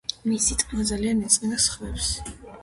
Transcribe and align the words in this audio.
მისი 0.29 0.55
წყენა 0.61 0.85
ძალიან 0.93 1.21
ეწყინა 1.27 1.61
სხვებს 1.67 2.11